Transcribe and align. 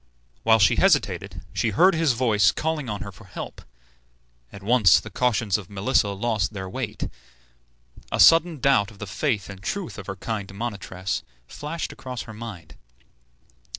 While 0.41 0.57
she 0.57 0.77
hesitated 0.77 1.43
she 1.53 1.69
heard 1.69 1.93
his 1.93 2.13
voice 2.13 2.51
calling 2.51 2.89
on 2.89 3.01
her 3.01 3.11
for 3.11 3.25
help. 3.25 3.61
At 4.51 4.63
once 4.63 4.99
the 4.99 5.11
cautions 5.11 5.59
of 5.59 5.69
Melissa 5.69 6.09
lost 6.09 6.53
their 6.53 6.67
weight. 6.67 7.07
A 8.11 8.19
sudden 8.19 8.59
doubt 8.59 8.89
of 8.89 8.97
the 8.97 9.05
faith 9.05 9.47
and 9.47 9.61
truth 9.61 9.99
of 9.99 10.07
her 10.07 10.15
kind 10.15 10.51
monitress 10.55 11.21
flashed 11.47 11.93
across 11.93 12.23
her 12.23 12.33
mind. 12.33 12.75